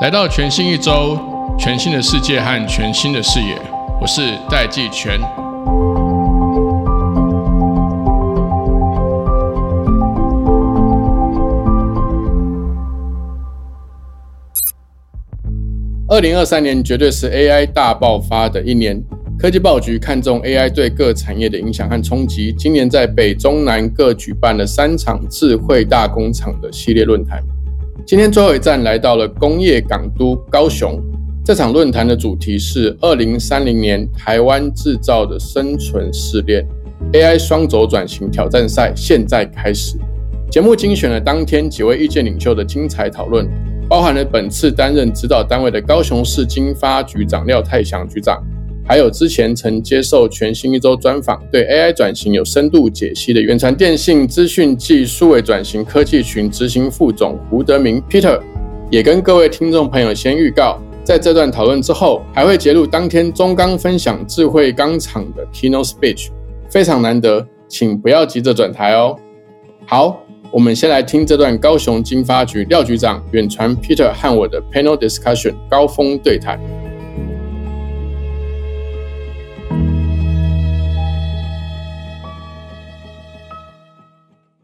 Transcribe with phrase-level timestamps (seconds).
[0.00, 1.18] 来到全新一周，
[1.58, 3.56] 全新的世界和全新的视野，
[4.00, 5.18] 我是戴季全。
[16.08, 19.02] 二零二三年绝对是 AI 大爆发的一年。
[19.38, 27.42] 科技报局看中 AI 对各产业的影响和冲击，今年在北中南各举办了三场智慧大工厂的系列论坛。
[28.06, 30.98] 今天最后一站来到了工业港都高雄。
[31.44, 36.66] 这场论坛的主题是二零三零年台湾制造的生存试炼
[37.12, 39.98] AI 双轴转型挑战赛，现在开始。
[40.50, 43.46] 节目精选了当天几位意见领袖的精彩讨论，
[43.86, 48.42] 包含了本次担任指导单位的高雄市经发局长廖泰祥局长。
[48.88, 58.40] 还有之前曾接受全新一周专访，对 AI 转型有深度解析的远传电信资讯暨数位转型科技群执行副总胡德明 Peter，
[58.88, 66.28] 也跟各位听众朋友先预告，在这段讨论之后，还会截录当天中钢分享智慧钢厂的 Keynote Speech，
[66.70, 69.16] 非常难得，请不要急着转台哦。
[69.84, 70.22] 好，
[70.52, 76.60] 我们先来听这段高雄经发局廖局长远传 Peter 和我的 Panel Discussion 高峰对谈。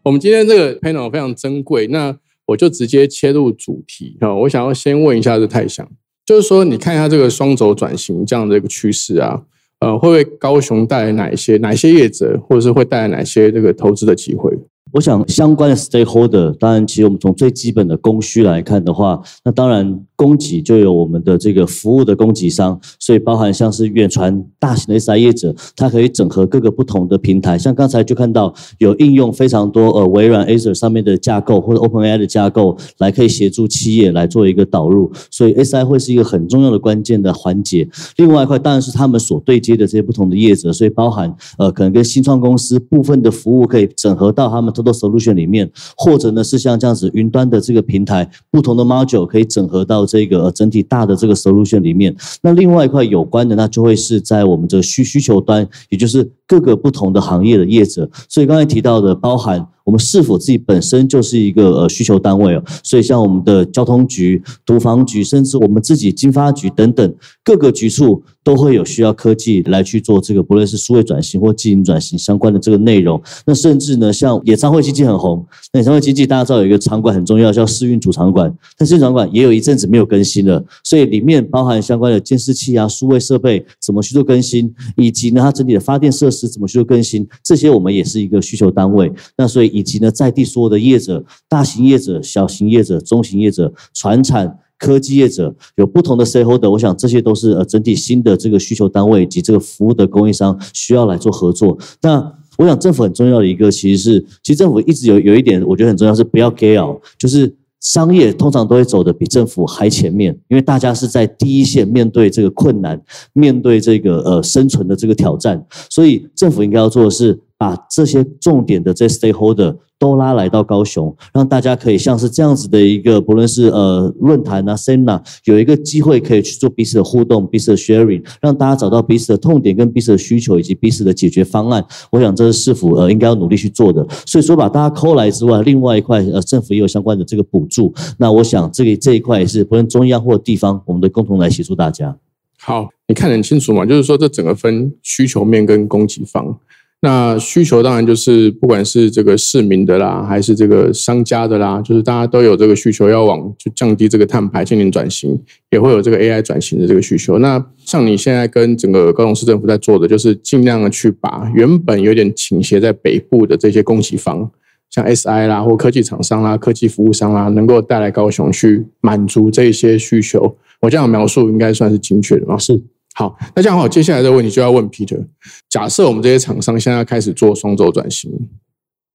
[0.04, 4.34] 我们今天这个 panel 非常珍贵，那我就直接切入主题啊。
[4.34, 5.88] 我想要先问一下这泰祥，
[6.26, 9.42] 就是说你看一下这个双轴转型这样的一个趋势啊，
[9.78, 14.52] 呃，会为高雄带来哪一些哪些业者，或者是会带来哪些这个投资的机会？
[14.92, 37.88] 我想相关的 stakeholder，当然，其实我们从最基本的供需来看的话，那当然供给就有我们的这个服务的供给商，所以包含像是远传大型的 SI 业者，它可以整合各个不同的平台，像刚才就看到有应用非常多，呃，微软 Azure 上面的架构或者 OpenAI 的架构，来可以协助企业来做一个导入，所以 SI 会是一个很重要的关键的环节。
[38.16, 44.72] 另外一块当然是他们所对接的这些不同的业者，所以包含呃，可能跟新创公司部分的服务可以整合到他们。
[44.72, 52.14] Total solution 里面，或者呢是像这样子云端的这个平台，不同的 module 可以整合到这个整体大的这个 solution 里面。
[52.42, 58.10] 那另外一块有关的，那就会是在我们这个需需求端，也就是各个不同的行业的业者。
[58.28, 59.66] 所以刚才提到的，包含。
[59.84, 62.62] 我们是否自己本身就是一个呃需求单位哦？
[62.82, 73.20] 所以像我们的交通局、毒防局，甚至我们自己经发局等等各个局处，都会有需要科技来去做这个，不论是数位转型或经营转型相关的这个内容。
[73.44, 89.12] 那甚至呢，像演唱会经济很红，演唱会经济大家知道有一个场馆很重要，叫试运主场馆，但试运场馆也有一阵子没有更新了，所以里面包含相关的监视器啊、数位设备怎么去做更新，以及呢它整体的发电设施怎么去做更新，这些我们也是一个需求单位。
[89.36, 89.71] 那所以。
[89.72, 101.78] 以及呢，在地所有的业者，大型业者、小型业者、中型业者、船产科技业者，有不同的 stakeholder，我想这些都是呃整体新的这个需求单位以及这个服务的供应商需要来做合作。
[102.02, 113.00] 那我想政府很重要的一个，其实是其实政府一直有有一点，我觉得很重要是不要 g a l 就是商业通常都会走的比政府还前面，因为大家是在第一线面对这个困难，
[113.32, 117.38] 面对这个呃生存的这个挑战，所以政府应该要做的是。
[117.62, 131.84] 把这些重点的这 stakeholder 都拉来到高雄，让大家可以像是这样子的一个，不论是呃论坛啊、，SENA 有一个机会可以去做彼此的互动、彼此的 sharing，让大家找到彼此的痛点、跟彼此的需求以及彼此的解决方案。
[132.10, 134.04] 我想这是市府呃应该要努力去做的。
[134.26, 137.94] 所以说把大家抠来之外，另外一块呃政府也有相关的这个补助。
[138.18, 142.16] 那我想这个这一块也是不论中央或地方，我们的共同来协助大家。
[142.58, 143.86] 好，你看得很清楚嘛？
[143.86, 146.58] 就是说这整个分需求面跟供给方。
[147.04, 155.36] 那需求当然就是不管是这个市民的啦，还是这个商家的啦，就是大家都有这个需求，要往就降低这个碳排、进行转型，
[155.70, 157.40] 也会有这个 AI 转型的这个需求。
[157.40, 164.48] 那像你现在跟整个高雄市政府在做的，就是尽量的去把原本有点倾斜在北部的这些供给方，
[164.88, 170.56] 像 SI 啦或科技厂商啦、科技服务商啦，能够带来高雄去满足这些需求。
[170.80, 172.56] 我这样描述应该算是精确的吗？
[172.56, 172.80] 是。
[173.14, 175.22] 好，那这样好，接下来的问题就要问 Peter。
[175.68, 178.30] 假设我们这些厂商现在开始做双轴转型，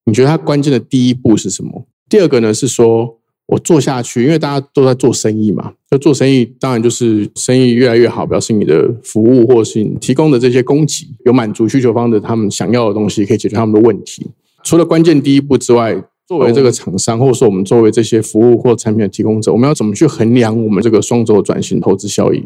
[0.06, 1.88] 你觉得它关键的第一步是什么？
[2.08, 3.18] 第二个呢是说
[3.48, 14.30] 我做下去，因为大家都在做生意嘛，就做生意，当然就是生意越来越好，表示你的服务或是你提供的这些供给有满足需求方的他们想要的东西，可以解决他们的问题。
[14.64, 15.96] 除了关键第一步之外，
[16.28, 22.46] 作为这个厂商，或者说我们作为这些服务或产品的提供者，我们要怎么去衡量我们这个双轴转型投资效益？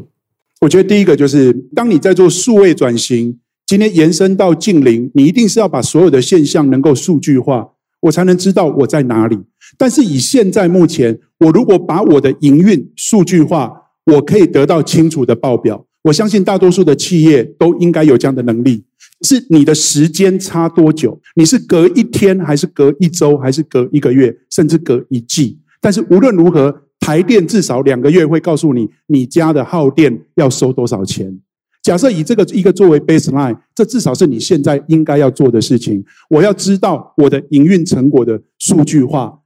[0.62, 7.68] 我觉得第一个就是，当你在做数位转型，今天延伸到近邻，你一定是要把所有的现象能够数据化。
[8.02, 9.40] 我才能知道我在哪里。
[9.78, 13.72] 但是以现在目前，我如果把我的营运数据化，
[14.06, 15.84] 我可以得到清楚的报表。
[16.04, 18.84] 我相信大多数的企业都应该有这样的能力。
[19.24, 21.20] 是你的时间差多久？
[21.36, 25.60] 你是隔一天，还是隔一周，还是隔一个月，甚至隔一季？
[25.80, 31.42] 但是无论如何，台电至少两个月会告诉你，你家的耗电要收多少钱。
[31.82, 36.06] 假设以这个一个作为 baseline，这至少是你现在应该要做的事情。
[36.30, 39.40] 我要知道我的营运成果的数据化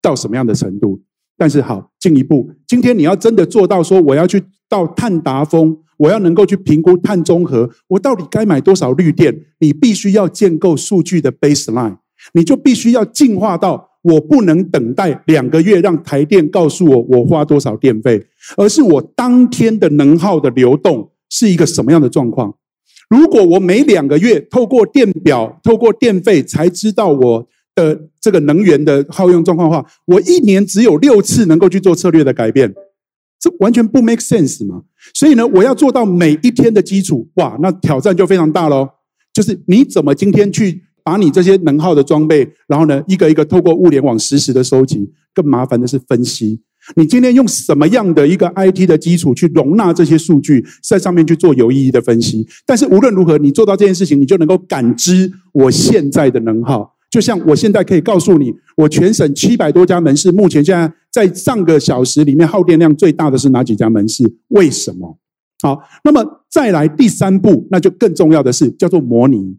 [0.00, 1.02] 到什么样的程度。
[1.36, 9.36] 但是好，进一步，今天你要真的做到说，我要去到碳达峰，我要能够去评估碳中和，我到底该买多少绿电？
[9.58, 11.96] 你必须要建构数据的 baseline，
[12.34, 18.24] 你就必须要进化到我不能等待两个月让台电告诉我我花多少电费，
[18.56, 21.10] 而是我当天的能耗的流动。
[21.30, 22.54] 是一个什么样的状况？
[23.10, 32.72] 如果我每两个月透过电表、透过电费才知道我的这个能源的耗用状况的话，我一年只有六次能够去做策略的改变，
[33.40, 34.82] 这完全不 make sense 嘛？
[35.12, 38.88] 所以呢，我要做到每一天的基础，哇，那挑战就非常大喽。
[39.32, 46.62] 就是你怎么今天去把你这些能耗的装备，然后呢，一个一个透过物联网实时的收集，更麻烦的是分析。
[46.96, 52.46] 你今天用什么样的一个 IT 的基础去容纳这些数据，在上面去做有意义的分析？
[52.66, 56.94] 但是无论如何，你做到这件事情，你就能够感知我现在的能耗。
[57.10, 64.24] 就像我现在可以告诉你，我全省七百多家门市，目前现在在上个小时里面耗电量最大的是哪几家门市？
[64.48, 65.16] 为什么？
[65.62, 69.56] 好，那么再来第三步，那就更重要的是叫做模拟。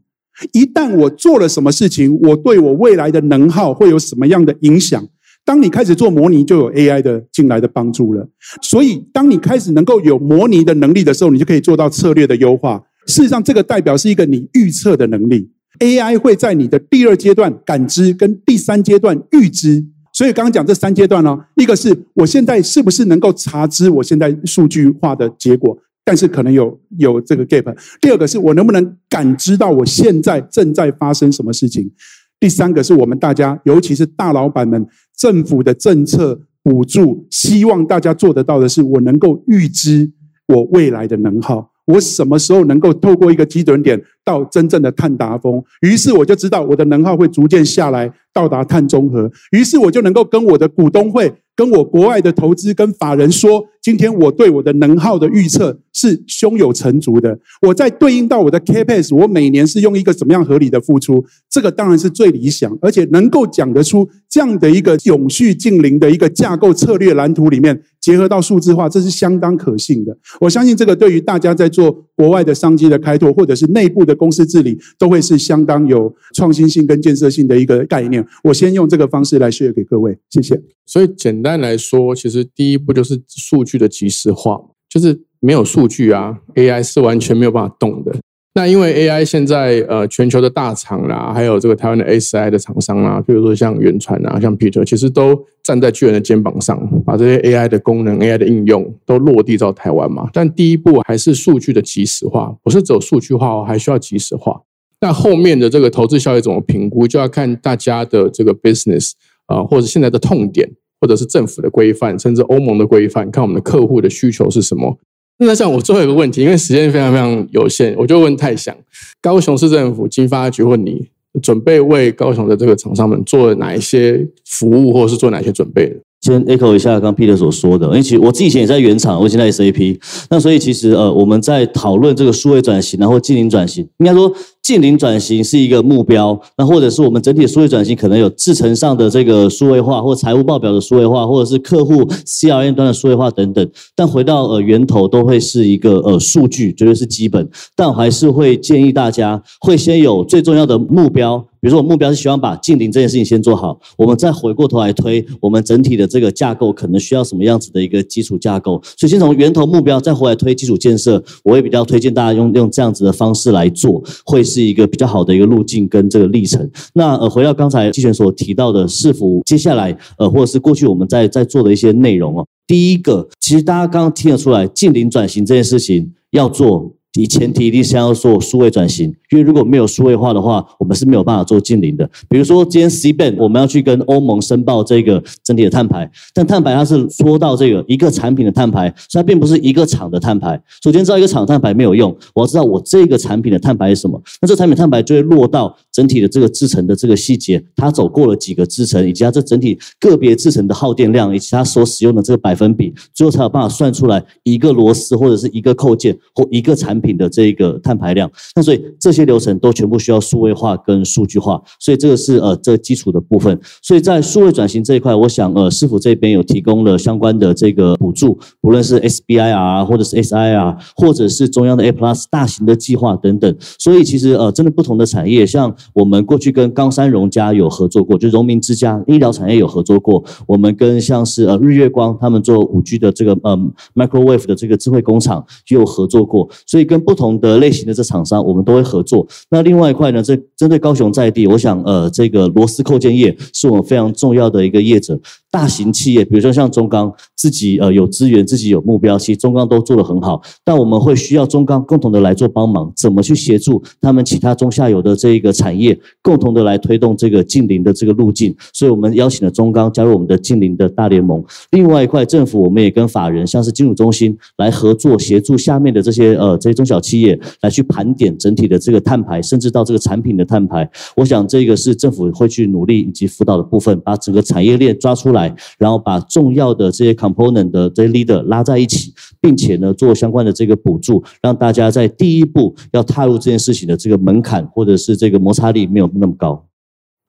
[0.52, 5.08] 一旦我做了什么事情，我对我未来的能耗会有什么样的影响？
[5.46, 8.28] 当你开始做模拟，就有 AI 的进来的帮助了。
[8.64, 12.84] 所以，当你开始能够有模拟的能力的时候，你就可以做到策略的优化。
[13.06, 15.52] 事实上，这个代表是一个你预测的能力。
[15.80, 19.86] AI 会在你的第二阶段感知，跟第三阶段预知。
[20.12, 27.76] 所以，刚刚讲这三阶段呢，一个是我现在是不是能够查知我现在数据化的结果，但是可能有有这个 gap。
[28.00, 31.92] 第二个是我能不能感知到我现在正在发生什么事情。
[32.40, 34.86] 第三个是我们大家，尤其是大老板们，
[35.18, 40.12] 政府的政策补助，希望大家做得到的是，我能够预知
[40.48, 51.34] 我未来的能耗，我什么时候能够透过一个基准点到真正的碳达峰，于是我就知道我的能耗会逐渐下来，到达碳中和，于是我就能够跟我的股东会。
[51.56, 57.40] 跟我国外的投资跟法人说，今天我对我的能耗的预测是胸有成竹的。
[57.62, 61.24] 我在对应到我的 capex，我每年是用一个怎么样合理的付出？
[61.50, 70.16] 这个当然是最理想，而且能够讲得出这样的一个永续近邻的一个架构策略蓝图里面，结合到数字化，这是相当可信的。
[70.40, 78.24] 我相信这个对于大家在做国外的商机的开拓，或者是内部的公司治理，都会是相当有创新性跟建设性的一个概念。
[78.44, 80.62] 我先用这个方式来 share 给各位，谢谢。
[80.86, 88.16] 所以简单来说，其实第一步就是数据的及时化，就是没有数据啊，AI 是完全没有办法动的。
[88.58, 100.30] 那因为 AI 现在呃全球的大厂啦，还有这个台湾的 SI 的厂商啦，比如说像远传啊，像 Peter，其实都站在巨人的肩膀上，把这些 AI 的功能、AI 的应用都落地到台湾嘛。
[100.34, 104.62] 但第一步还是数据的即时化，不是只有数据化哦，还需要即时化。
[105.02, 109.12] 那后面的这个投资效益怎么评估，就要看大家的这个 business。
[109.48, 110.68] 啊，或者现在的痛点，
[111.00, 114.98] 或者是政府的规范，甚至欧盟的规范，看我们的客户的需求是什么。
[115.38, 118.76] 那像我最后一个问题，因为时间非常非常有限，我就问泰祥：
[119.22, 121.08] 高雄市政府经发局问你
[121.42, 125.96] 准备为高雄的这个厂商们做哪一些服务，或者是做哪些准备？
[126.22, 130.00] 先 echo 一下刚 Peter 所说的，因为其实我自己以前也在原厂，我以前在 SAP，
[130.30, 134.34] 那所以其实呃我们在讨论这个数位转型，然后经营转型，应该说。
[134.66, 143.70] 近零转型是一个目标，那或者是我们整体数位转型可能有制程上的这个数位化，或财务报表的数位化，或者是客户 CRM 端的数位化等等。
[143.96, 147.48] 但回到呃源头，都会是一个呃数据，绝对是基本。
[147.76, 158.82] 但我还是会建议大家，会先有最重要的目标，比如说我目标是希望把近零这件事情先做好，我们再回过头来推我们整体的这个架构可能需要什么样子的一个基础架构。
[158.98, 164.44] 所以先从源头目标再回来推基础建设，我也比较推荐大家用用这样子的方式来做，会。
[164.55, 166.70] 是是一个比较好的一个路径跟这个历程。
[166.94, 172.48] 那呃，回到刚才季璇所提到的，是否接下来呃，或者是过去我们在在做的一些内容哦。
[172.66, 176.95] 第一个，其实大家刚刚听得出来，近邻转型这件事情要做。
[177.16, 182.10] 你前提一定是要做数位转型，因为如果没有数位化的话，我们是没有办法做近邻的。
[182.28, 190.62] 比如说今天 C b a n 我们要去跟欧盟申报这个整体的碳排，但碳排它是说到这个一个产品的碳排，所以它并不是一个厂的碳排。
[190.84, 208.30] 首先知道一个厂碳排没有用，我要知道我这个产品的碳排是什么，那这产品碳排就会落到整体的这个制程的这个细节，它走过了几个制程，以及它这整体个别制程的耗电量，以及它所使用的这个百分比，最后才有办法算出来一个螺丝或者是一个扣件或一个产品品的这个碳排量。
[208.56, 213.60] 那所以这些流程都全部需要数位化跟数据化，所以这个是呃这基础的部分。
[213.82, 223.56] 所以在数位转型这一块，我想呃师傅这边有提供了相关的这个补助，不论是 SBIR 或者是 SIR，或者是中央的 A Plus 大型的计划等等。
[223.78, 233.58] 所以其实呃真的不同的产业，像我们过去跟冈山荣家有合作过，就荣民之家医疗产业有合作过，我们跟像是呃日月光他们做五 G 的这个呃
[233.94, 239.28] Microwave 的这个智慧工厂也有合作过，所以跟跟不同的类型的这厂商我们都会合作。
[239.50, 245.20] 那另外一块呢，这针对高雄在地，我想呃这个螺丝扣件业是我们非常重要的一个业者。
[245.52, 250.42] 大型企业，比如说像中钢，自己呃有资源，自己有目标，其实中钢都做得很好。
[250.66, 258.54] 但我们会需要中钢共同的来做帮忙，怎么去协助他们其他中下游的这一个产业，共同的来推动这个近邻的这个路径。
[258.74, 261.42] 所以我们邀请了中钢加入我们的近邻的大联盟。
[261.72, 270.88] 另外一块政府，我们也跟法人，像是金融中心来合作，协助下面的这些呃这些中中小企业来去盘点整体的这个碳排，甚至到这个产品的碳排。
[271.16, 275.56] 我想这个是政府会去努力以及辅导的部分，把整个产业链抓出来。
[275.78, 286.65] 然后把重要的这些 component 的这些 leader 拉在一起，并且呢做相关的这个补助，让大家在第一步要踏入这件事情的这个门槛或者是这个摩擦力没有那么高。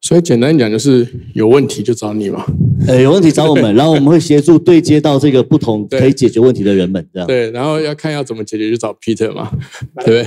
[0.06, 2.46] 所以简单讲就是有问题就找你嘛，
[2.86, 9.50] 呃有问题找我们， 然后我们会协助对接到这个不同可以解决问题的人们，这样对，然后要看要怎么解决就找 Peter 嘛，
[10.04, 10.26] 对不对？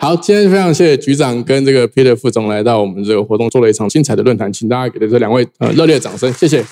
[0.00, 6.64] 好，今天非常谢谢局长跟这个 Peter 副总来到我们这个活动，做了一场精彩的论坛，请大家给这两位呃热烈掌声，谢谢。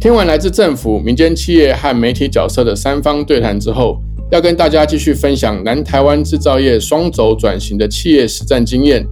[0.00, 9.04] 听完来自政府、民间企业和媒体角色的三方对谈之后，要跟大家继续分享南台湾制造业双轴转型的企业实战经验。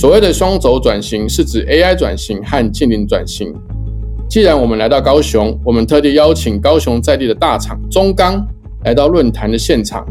[0.00, 3.52] 所谓的双轴转型，是指 AI 转型和近邻转型。
[4.30, 8.40] 既然我们来到高雄，我们特地邀请高雄在地的大厂中钢
[8.84, 10.06] 来到论坛的现场。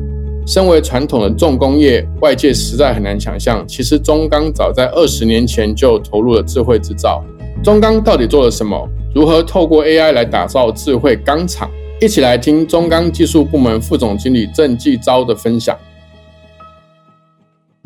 [0.45, 7.23] 身为传统的重工业，外界实在很难想象，其实中钢早在二十年前就投入了智慧制造。
[7.63, 8.85] 中钢到底做了什么？
[9.15, 11.71] 如何透过 AI 来打造智慧钢厂？
[12.01, 15.77] 一起来听中钢技术部门副总经理郑继昭的分享。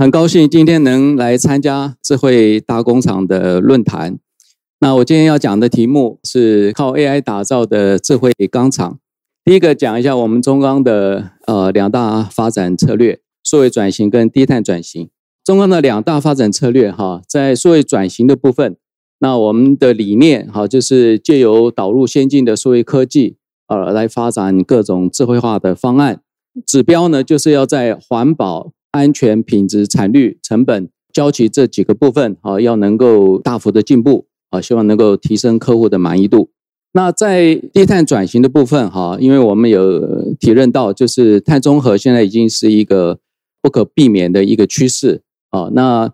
[0.02, 4.18] 很高兴今天能来参加智慧大工厂的论坛。
[4.80, 8.98] 那我今天要讲的题目是靠 AI 打造的智慧钢厂。
[9.46, 15.08] 第一个讲一下我们中钢的呃两大发展策略：数位转型跟低碳转型。
[15.46, 18.76] 中钢的两大发展策略哈，在数位转型的部分。
[19.20, 26.22] 那我们的理念，好，就是借由导入先进的数位科技，呃，来发展各种智慧化的方案。
[26.66, 36.52] 指标呢，就是要在环保、安全、品质、产率、成本、交期这几个部分，啊，要能够大幅的进步，啊，希望能够提升客户的满意度。
[36.94, 43.20] 那在低碳转型的部分，哈，因为我们有体认到，就是碳中和现在已经是一个
[43.62, 46.14] 不可避免的一个趋势，啊，那。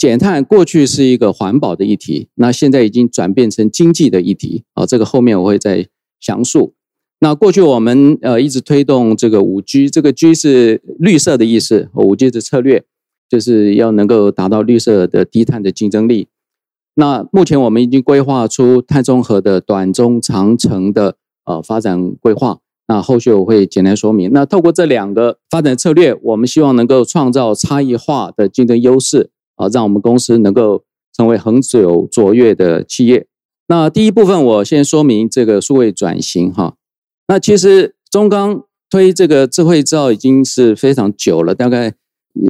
[0.00, 4.86] 减碳过去是一个环保的议题，那现在已经转变成经济的议题啊。
[4.86, 6.72] 这个后面我会再详述。
[7.20, 12.84] 那过去我们呃一直推动这个五 G，这个 G 是绿色的意思，五 G 的策略
[13.28, 16.28] 就是要能够达到绿色的低碳的竞争力。
[16.94, 22.58] 那目前我们已经规划出碳中和的短中长程的呃发展规划。
[22.88, 24.32] 那后续我会简单说明。
[24.32, 29.30] 那透过这两个发展策略，我们希望能够创造差异化的竞争优势。
[29.54, 30.84] 啊，让我们公司能够
[31.14, 33.26] 成为恒久卓越的企业。
[33.68, 36.76] 那第一部分，我先说明这个数位转型哈。
[37.30, 41.94] 那其实中钢推这个智慧制造已经是非常久了，大概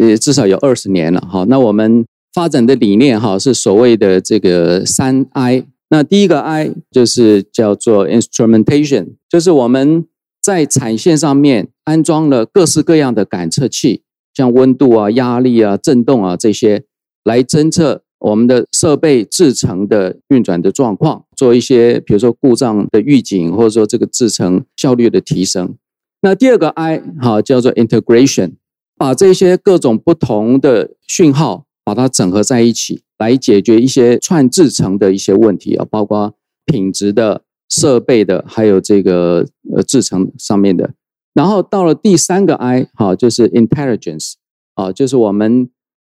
[0.01, 1.45] 呃至少有二十年了哈。
[1.51, 5.67] 那我们发展的理念哈是所谓的这个三 I。
[5.91, 10.07] 那第一个 I 就是叫做 instrumentation，就是我们
[10.41, 16.85] 在产线上面安装了各式各样的感测器，像温度啊、压力啊、震动啊这些。
[17.23, 25.75] 来侦测我们的设备制成的运转的状况，做一些比如说故障的预警，或者说这个制成效率的提升。
[26.21, 28.53] 那第二个 I 哈叫做 integration，
[28.97, 36.35] 把这些各种不同的讯号把它整合在一起，来解决一些串制成的一些问题啊，包括
[36.67, 40.93] 品质的、设备的，还有这个呃制成上面的。
[41.33, 44.35] 然后到了第三个 I 哈就是 intelligence
[44.75, 45.71] 啊，就是我们。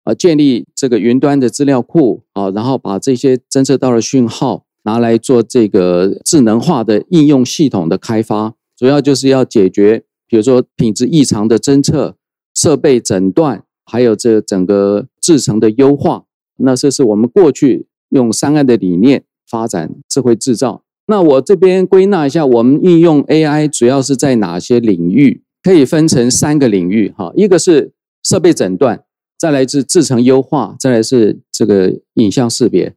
[0.04, 12.16] 啊，建立这个云端的资料库啊，然后把这些侦测到的讯号拿来做这个智能化的应用系统的开发，主要就是要解决，比如说品质异常的侦测、
[12.54, 16.24] 设备诊断，还有这整个制程的优化
[16.58, 20.82] 那这是我们过去用三岸的理念发展智慧制造。
[21.06, 25.42] 那我这边归纳一下，我们应用 AI 主要是在哪些领域？
[25.62, 27.92] 可以分成三个领域，哈，一个是
[28.24, 29.04] 设备诊断，
[29.42, 32.94] 再来是制程优化，再来是这个影像识别。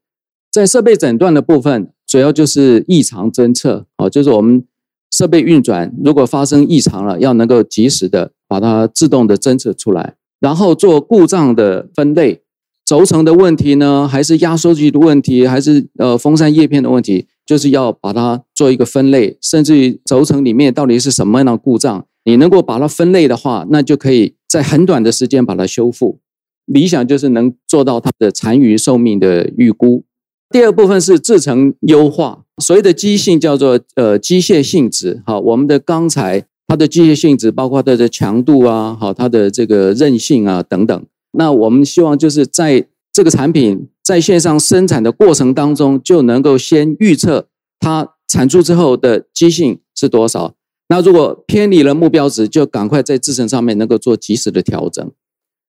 [0.52, 4.64] 在设备诊断的部分，主要就是异常侦测，哦，就是我们
[5.10, 12.44] 设备运转如果发生异常了，要能够及时的把它自动的侦测出来，然后做故障的分类，
[12.86, 22.06] 轴承的问题呢，还是压缩机的问题，还是呃风扇叶片的问题，就是要把它做一个分类，甚至于轴承里面到底是什么样的故障。
[22.24, 26.20] 你能够把它分类的话，那就可以在很短的时间把它修复。
[26.66, 30.04] 理想就是能做到它的残余寿命的预估。
[30.50, 35.22] 第二部分是制成优化，所谓的机性叫做呃机械性质。
[35.26, 41.06] 好，我们的钢材它的机械性质包括它的强度啊，好它的这个韧性啊等等。
[41.34, 47.48] 那我们希望就是在这个产品在线上生产的过程当中，就能够先预测
[47.80, 50.54] 它产出之后的机性是多少。
[50.88, 55.12] 那如果偏离了目标值，就赶快在制程上面能够做及时的调整。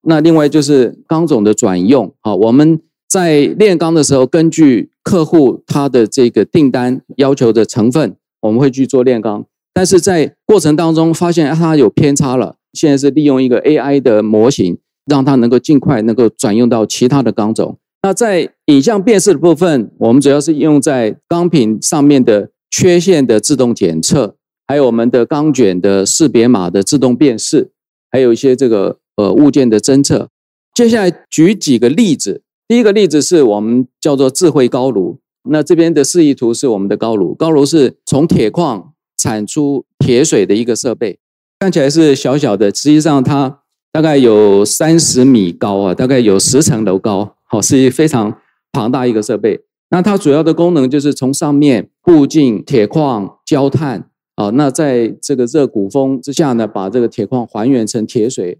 [0.03, 9.45] 那另外就是钢种的转用，啊，我们在炼钢的时候，根据客户他的这个订单要求的成分，我们会去做炼钢。
[9.73, 17.79] 但是在过程当中发现它有偏差了，现在是利用一个 AI 的模型，让它能够尽快能够转用到其他的钢种。
[18.03, 24.37] 那在影像辨识的部分，我们主要是用在钢品上面的缺陷的自动检测。
[24.69, 27.71] 还有我们的钢卷的识别码的自动辨识，
[28.11, 30.29] 还有一些这个呃物件的侦测。
[30.75, 35.19] 接下来举几个例子，第一个例子是我们叫做智慧高炉。
[35.49, 41.19] 那这边的示意图是我们的高炉，高炉是从铁矿产出铁水的一个设备，
[41.61, 43.61] 看起来是小小的，实际上它
[43.93, 48.39] 大概有三十米高啊，大概有十层楼高，好，是一非常
[48.73, 49.61] 庞大一个设备。
[49.91, 54.11] 那它主要的功能就是从上面固进铁矿焦炭。
[54.35, 58.59] 啊，那在这个热鼓风之下呢，把这个铁矿还原成铁水。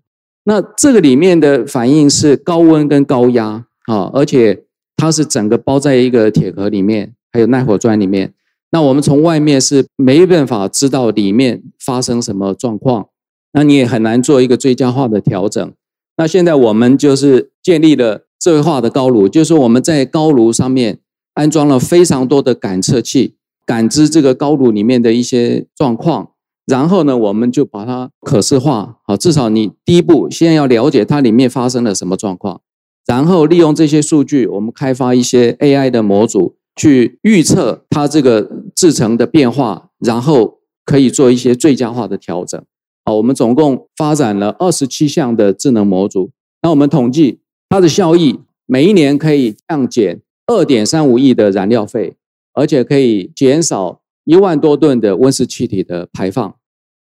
[0.49, 4.65] 那这个里面的反应是高温跟高压啊，而且
[4.97, 8.33] 它是整个包在一个铁壳里面，还有耐火砖里面。
[8.71, 13.09] 那我们从外面是没办法知道里面发生什么状况，
[13.53, 15.73] 那你也很难做一个最佳化的调整。
[16.17, 21.01] 那现在我们就是建立了智慧化的高炉，就是我们在高炉上面
[21.35, 23.35] 安装了非常多的感测器。
[23.67, 26.31] 感知这个高炉里面的一些状况，
[26.67, 28.99] 然后呢，我们就把它可视化。
[29.05, 32.61] 好，至少你第一步先要了解它里面发生了什么状况，
[33.07, 42.61] 然后利用这些数据，我们开发一些 AI 的模组去预测它这个制成的变化，然后可以做一些最佳化的调整。
[43.05, 46.33] 好，我们总共发展了二十七项的智能模组。
[46.63, 52.17] 那我们统计它的效益，每一年可以降减二点三五亿的燃料费。
[52.59, 56.55] 而且可以减少一万多吨的温室气体的排放。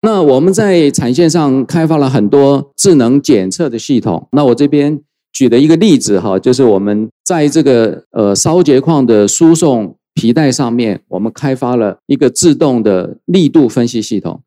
[0.02, 4.28] 那我们在产线上开发了很多智能检测的系统。
[4.32, 5.02] 那我这边
[5.32, 14.42] 举的一个例子哈，就是我们在这个呃烧结矿的输送皮带上面，我们开发了一个自动的力度分析系统。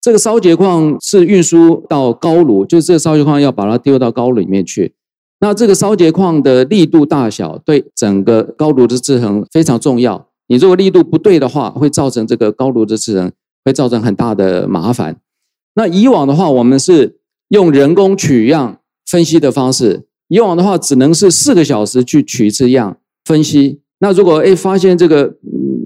[0.00, 4.94] 这个烧结矿是运输到高炉，就是这个烧结矿要把它丢到高炉里面去。
[5.40, 10.27] 那这个烧结矿的力度大小对整个高炉的制衡非常重要。
[10.48, 13.30] 你如果力度不对的话，会造成这个高炉的制程
[13.64, 15.20] 会造成很大的麻烦。
[15.74, 23.80] 那以往的话，我们是用人工取样分析的方式，以往的话只能是四个小时去取一次样分析。
[24.00, 25.36] 那如果哎发现这个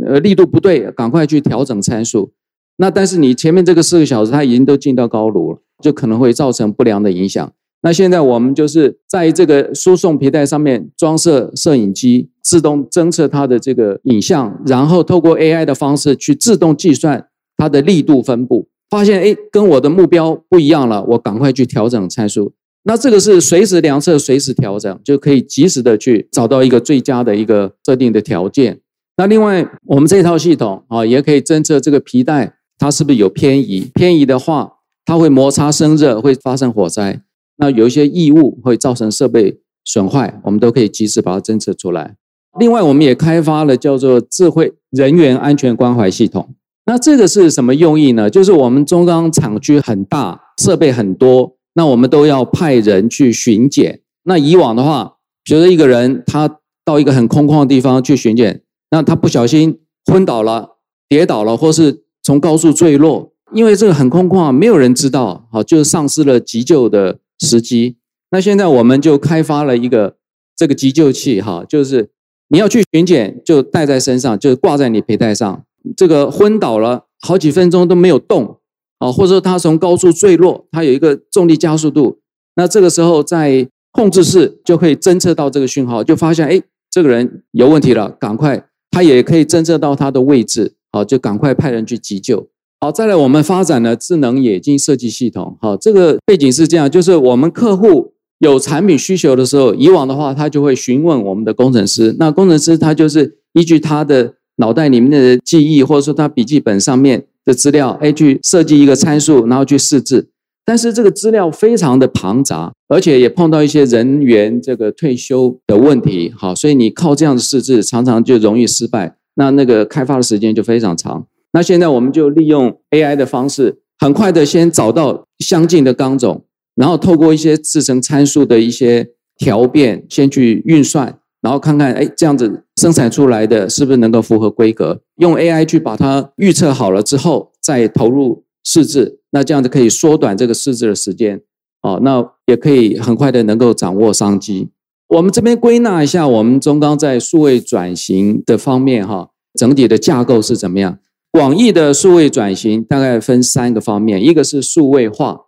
[0.07, 2.33] 呃力度不对，赶快去调整参数。
[2.77, 7.53] 那但是你前面这个四个小时，它已经都进到高炉了，就可能会造成不良的影响。
[7.85, 22.53] 那现在我们就是在这个输送皮带上面装设摄影机，自动侦测它的这个影像，然后透过 AI 的方式去自动计算它的力度分布，发现哎跟我的目标不一样了，我赶快去调整参数。
[22.85, 28.81] 那这个是随时量测、随时调整，就可以及时的去找到一个最佳的一个设定的条件。
[29.17, 34.73] 那另外我们这套系统啊，也可以侦测这个皮带它是不是有偏移，偏移的话
[35.05, 37.23] 它会摩擦生热，会发生火灾。
[37.63, 42.17] 那有一些异物会造成设备损坏，我们都可以及时把它侦测出来。
[42.59, 46.57] 另外，我们也开发了叫做智慧人员安全关怀系统。
[46.87, 48.29] 那这个是什么用意呢？
[48.29, 54.01] 就是我们中钢厂区很大，设备很多，那我们都要派人去巡检。
[54.25, 67.21] 那以往的话，比如说一个人他到一个很空旷的地方去巡检，那他不小心昏倒了、跌倒了，或是从高处坠落，因为这个很空旷，没有人知道，好，就丧失了急救的。
[67.47, 67.97] 时机，
[68.31, 70.17] 那现在我们就开发了一个
[70.57, 72.11] 这个急救器哈，就是
[72.49, 75.65] 你要去巡检就带在身上，就挂在你皮带上。
[75.97, 78.59] 这个昏倒了好几分钟都没有动
[78.99, 82.21] 啊，或者说他从高处坠落，他有一个重力加速度，
[82.55, 92.49] 那这个时候在控制室就可以侦测到这个讯号，就发现哎这个人有问题了，赶快他也可以侦测到他的位置，好就赶快派人去急救。
[92.83, 95.57] 好，再来我们发展了智能冶金设计系统。
[95.61, 110.31] 好，这个背景是这样，就是我们客户有产品需求的时候，以往的话他就会询问我们的工程师，那工程师他就是依据他的脑袋里面的记忆，或者说他笔记本上面的资料，哎，去设计一个参数，然后去试制。
[110.65, 116.33] 但是这个资料非常的庞杂，而且也碰到一些人员这个退休的问题。
[116.37, 121.29] 好，所以你靠这样的试制，常常就容易失败，那那个开发的时间就非常长。
[121.53, 135.03] 那现在我们就利用 AI 的方式，很快的先找到相近的钢种，然后透过一些制成参数的一些调变，先去运算，然后看看，哎，这样子生产出来的是不是能够符合规格？
[135.17, 141.43] 用 AI 去把它预测好了之后，再投入试制，那这样子可以缩短这个试制的时间，
[141.83, 144.71] 哦，那也可以很快的能够掌握商机。
[145.09, 150.99] 我们这边归纳一下，我们中钢在数位转型的方面，哈，整体的架构是怎么样？
[151.33, 155.41] 广义的数位转型大概分三个方面，一个是数位化，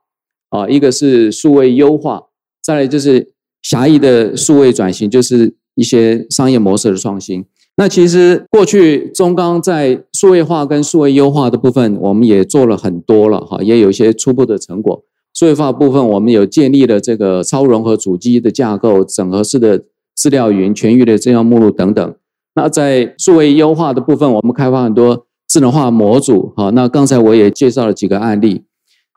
[0.49, 2.23] 啊，一个是数位优化，
[2.63, 7.45] 再来就是狭义的数位转型，就是一些商业模式的创新。
[7.77, 15.05] 那其实过去中钢在数位化跟数位优化的部分，我们也做了很多了，哈，也有一些初步的成果。
[15.35, 19.85] 数位化部分，我们有建立了这个超融合主机的架构，整合式的
[20.17, 22.15] 资料云、全域的资料目录等等。
[22.55, 25.27] 那在数位优化的部分，我们开发很多。
[25.55, 28.65] 智能化模组，好，那刚才我也介绍了几个案例，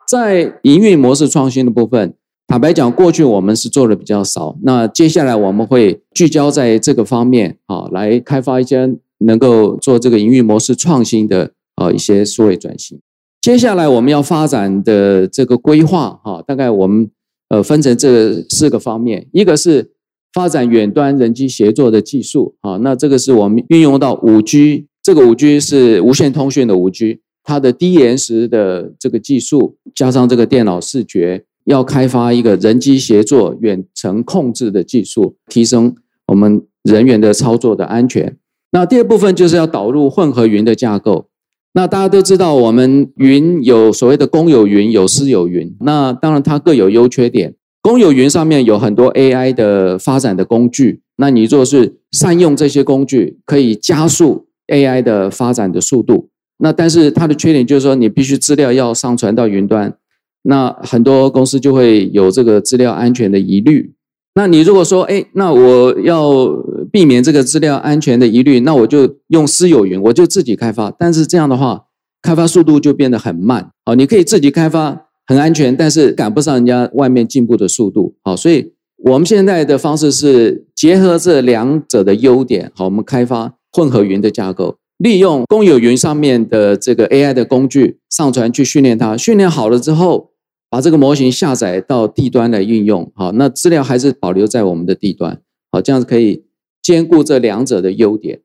[0.08, 2.14] 在营运模式创新的部分，
[2.46, 13.00] 坦白讲，过去我们是做的比较少，那接下来我们会聚焦在这个方面，好，来开发一些能够做这个营运模式创新的啊一些数位转型。
[13.40, 17.10] 接下来我们要发展的这个规划，哈，大概我们
[17.48, 19.90] 呃分成这四个方面，一个是
[20.32, 24.86] 发展远端人机协作的技术，好，那这个是我们运用到五 G。
[25.08, 35.94] 这个五 G 是无线通讯的五 G，它的低延时的这个技术，加上这个电脑视觉，要开发一个人机协作远程控制的技术，提升
[36.26, 38.36] 我们人员的操作的安全。
[38.72, 41.28] 那第二部分就是要导入混合云的架构。
[41.72, 45.74] 那大家都知道，我们云有所谓的公有云，有私有云。
[45.80, 47.54] 那当然它各有优缺点。
[47.80, 54.47] 公有云上面有很多 AI 的发展的工具，那你若是善用这些工具，可以加速。
[54.68, 56.28] AI 的发展的速度，
[56.58, 59.96] 那但是它的缺点就是说，你必须资料要上传到云端，
[60.42, 63.94] 那很多公司就会有这个资料安全的疑虑。
[64.34, 66.46] 那你如果说，哎，那我要
[66.92, 70.92] 避免这个资料安全的疑虑，那我就用私有云，我就自己开发。
[70.96, 71.86] 但是这样的话，
[72.22, 73.70] 开发速度就变得很慢。
[73.84, 78.14] 好，你可以自己开发很安全，但是赶不上人家外面进步的速度。
[78.22, 83.54] 好，所以我们现在的方式是结合这两者的优点，好，我们开发。
[83.72, 90.30] 混合云的架构，利用公有云上面的这个 AI 的工具上传去训练它，训练好了之后，
[90.70, 93.10] 把这个模型下载到地端来运用。
[93.14, 95.40] 好，那资料还是保留在我们的地端。
[95.70, 96.44] 好，这样子可以
[96.82, 98.40] 兼顾这两者的优点。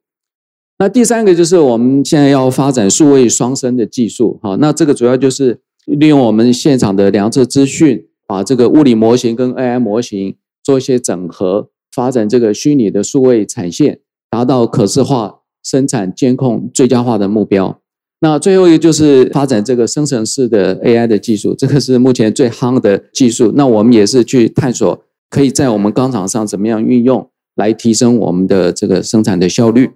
[0.80, 4.40] 那第三个就是我们现在要发展数位双生的技术。
[4.44, 14.00] 好，那这个主要就是利用我们现场的量测资讯，把这个物理模型跟 AI 模型做一些整合，发展这个虚拟的数位产线。
[14.34, 17.80] 达到可视化生产监控最佳化的目标。
[18.20, 23.54] 那最后一个就是发展这个生成式的 AI 的技术，这个是目前最夯的技术。
[23.56, 29.92] 那我们也是去探索，可以在我们钢厂上怎么样运用，来提升我们的这个生产的效率。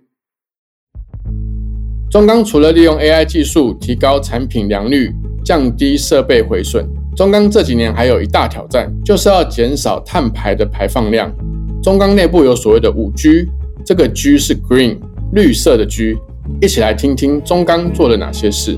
[2.12, 5.12] 中钢除了利用 AI 技术提高产品良率、
[5.44, 11.34] 降低设备毁损，中钢这几年还有一大挑战，就是要减少碳排的排放量。
[11.82, 13.48] 中钢内部有所谓的五 G。
[13.88, 14.98] 这个 G 是 green
[15.32, 16.18] 绿色的 G，
[16.62, 18.78] 一起来听听中钢做了哪些事。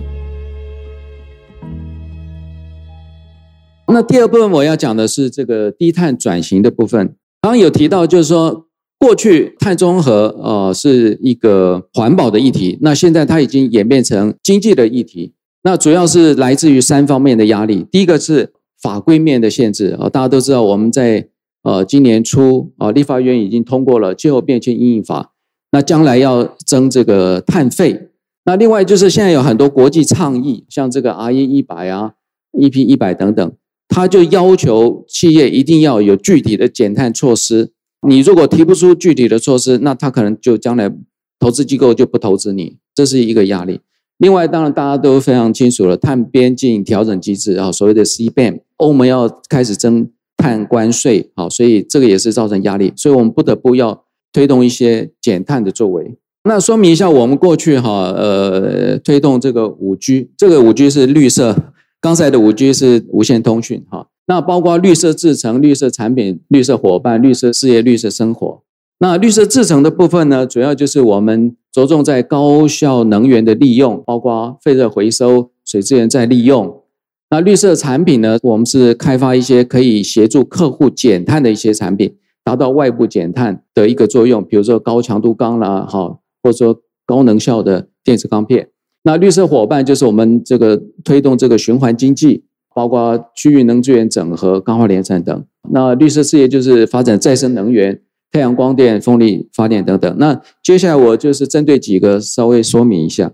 [3.87, 7.15] 那第二部分我要讲的是这个低碳转型的部分。
[7.41, 8.67] 刚刚有提到，就是说
[8.99, 15.33] 过去碳中和呃是一个环保的议题，那现在它已经演变成经济的议题。
[15.63, 17.83] 那主要是来自于三方面的压力。
[17.91, 21.29] 第一个是法规面的限制啊，大家都知道我们在。
[21.63, 25.33] 呃，今年初啊，立法院已经通过了气候变迁应应法，
[25.71, 28.09] 那将来要征这个碳费。
[28.45, 32.13] 那另外就是现在有很多国际倡议，像这个 R E 一百啊、
[32.57, 33.51] E P 一百等等，
[33.87, 37.71] 他就要求企业一定要有具体的减碳措施。
[38.07, 40.89] 你如果提不出具体的措施，那他可能就将来
[41.37, 43.81] 投资机构就不投资你，这是一个压力。
[44.17, 56.15] 另外，当然大家都非常清楚了，碳边境调整机制啊，所谓的 CBAM，欧盟要开始征碳关税，好，所以这个也是造成压力，所以我们不得不要推动一些减碳的作为。
[56.45, 61.55] 那说明一下，我们过去哈呃推动这个五 G，这个五 G 是绿色，
[62.01, 64.07] 刚才的五 G 是无线通讯哈。
[64.25, 68.61] 那包括绿色制成、绿色产品、绿色伙伴、绿色事业、绿色生活。
[68.99, 76.81] 那绿色制成的部分呢，主要就是我们着重在高效能源的利用，包括废热回收、水资源再利用。
[77.29, 84.43] 那绿色产品呢，我们是开发一些可以协助客户减碳的一些产品，达到外部减碳的一个作用。
[84.43, 88.69] 比如说高强度钢啦，哈，或者说高能效的电子钢片。
[89.03, 92.45] 那绿色伙伴就是我们这个推动这个循环经济。
[92.75, 95.45] 包括区域能资源整合、钢化联产等。
[95.71, 97.99] 那绿色事业就是发展再生能源、
[98.31, 100.15] 太阳光电、风力发电等等。
[100.17, 103.33] 那接下来我就是针对几个稍微说明一下，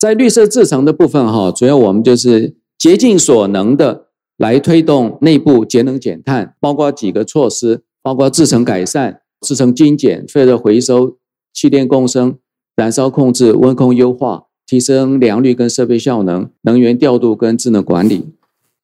[0.00, 11.16] 在绿色制成的部分哈，主要我们就是竭尽所能的来推动内部节能减碳，包括几个措施，包括制成改善、制成精简、废热回收、
[11.54, 12.36] 气电共生、
[12.76, 18.26] 燃烧控制、温控优化、提升良率跟设备效能、能源调度跟智能管理。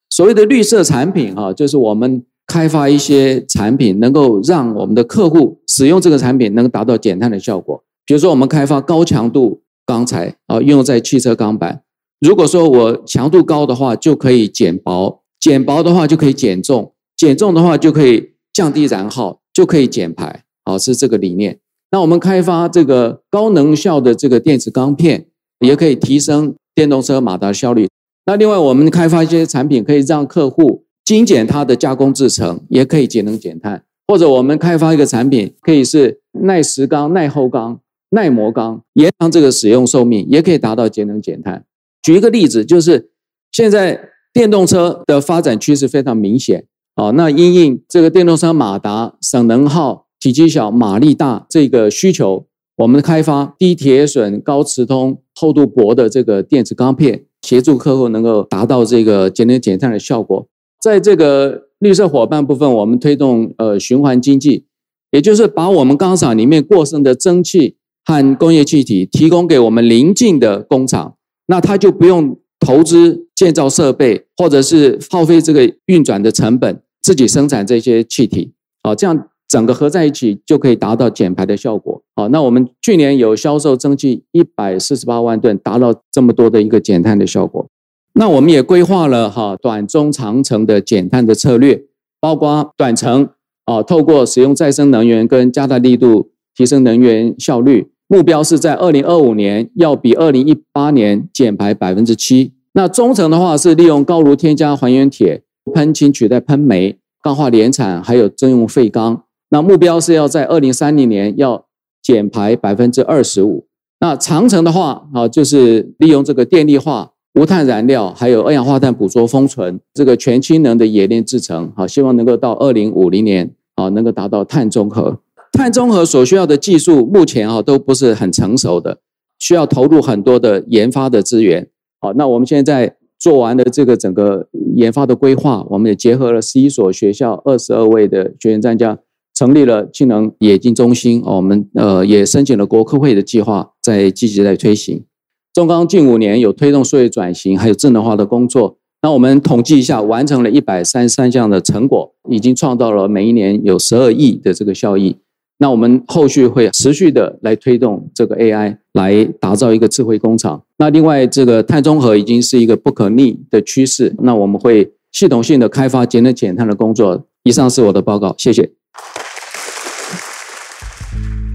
[0.09, 7.83] 所谓的绿色产品，哈，就是我们开发一些产品，能够让我们的客户使用这个产品，能达到减碳的效果。
[8.05, 11.82] 比如说，我们开发高强度钢材，啊，用在汽车钢板。
[12.23, 20.45] 如果说我强度高的话，就可以减薄；减薄的话，就可以减重；减重的话，就可以降低燃耗，就可以减排。
[20.63, 21.59] 好，是这个理念。
[21.91, 25.25] 那我们开发这个高能效的这个电子钢片，
[25.59, 27.89] 也可以提升电动车马达效率。
[28.25, 33.83] 那另外，我们开发一些产品，可以让客户精简它的加工制成，也可以节能减碳。
[34.07, 37.81] 或者我们开发一个产品，可以是耐石钢、耐厚钢、
[38.11, 41.65] 耐磨钢，延长这个使用寿命，也可以达到节能减碳。
[42.03, 43.09] 举一个例子，就是
[43.51, 47.09] 现在电动车的发展趋势非常明显啊。
[47.11, 57.25] 那因应这个电动车马达省能耗、体积小、马力大这个需求，我们开发低铁损、高磁通、厚度薄的这个电子钢片。
[57.45, 60.47] 协助客户能够达到这个节能减碳的效果。
[60.81, 64.65] 在这个绿色伙伴部分，我们推动呃循环经济，
[65.11, 78.53] 也就是把我们钢厂里面过剩的蒸汽和工业气体提供给我们邻近的工厂，那他就不用投资建造设备，或者是耗费这个运转的成本，自己生产这些气体。
[78.81, 79.29] 啊，这样。
[79.45, 82.01] 整个合在一起就可以达到减排的效果。
[82.15, 87.67] 好，那我们去年有销售蒸汽一百四十八万吨，达到这么多的一个减碳的效果。
[88.15, 91.83] 那我们也规划了哈短中长程的减碳的策略，
[92.19, 93.29] 包括短程
[93.65, 102.53] 啊，透过使用再生能源跟加大力度提升能源效率，目标是在二零二五年要比二零一八年减排百分之七。
[102.73, 105.41] 那中层的话是利用高炉添加还原铁
[105.73, 109.23] 喷氢取代喷煤，钢化联产，还有征用废钢。
[109.49, 111.65] 那目标是要在二零三零年要
[112.03, 113.65] 减排百分之二十五。
[113.99, 125.17] 那长城的话啊，就是利用这个电力化、无碳燃料，还有二氧化碳捕捉封存，这个全氢能的冶炼制成，好，希望能够到二零五零年啊，能够达到碳中和。
[125.53, 128.99] 碳中和所需要的技术目前啊都不是很成熟的，
[129.39, 131.69] 需要投入很多的研发的资源。
[132.01, 138.99] 好，那我们现在做完的这个整个研发的规划，我们也结合了十一所学校二十二位的学员专家。
[139.35, 145.05] 成立了技能冶金中心，我们呃也申请了国科会的计划，在积极在推行。
[145.51, 148.77] 中钢近五年有推动数位转型，还有智能化的工作。
[149.01, 155.17] 那我们统计一下，完成了一百三十三项的成果，已经创造了每一年有十二亿的这个效益。
[155.63, 160.61] 那我们后续会持续的来推动这个 AI，来打造一个智慧工厂。
[160.77, 167.25] 那另外，这个碳中和已经是一个不可逆的趋势，那我们会系统性的开发节能减碳的工作。
[167.43, 168.69] 以上是我的报告，谢谢。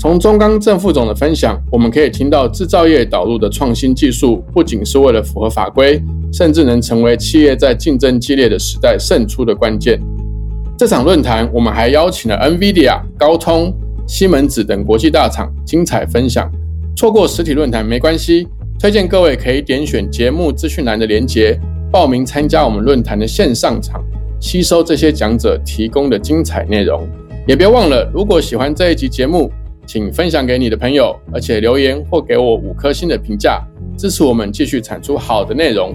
[0.00, 10.00] 从中钢郑副总的分享，我们可以听到制造业导入的创新技术，不仅是为了符合法规，甚至能成为企业在竞争激烈的时代胜出的关键。
[10.78, 13.70] 这场论坛，我们还邀请了 NVIDIA、高通、
[14.08, 16.50] 西门子等国际大厂精彩分享。
[16.96, 18.48] 错过实体论坛没关系，
[18.80, 21.56] 推荐各位可以点选节目资讯栏的连结，
[21.92, 24.02] 报名参加我们论坛的线上场，
[24.40, 27.06] 吸收这些讲者提供的精彩内容。
[27.46, 29.52] 也别忘了，如果喜欢这一集节目，
[29.86, 33.62] 请分享给你的朋友，而且留言或给我五颗星的评价，
[33.96, 35.94] 支持我们继续产出好的内容。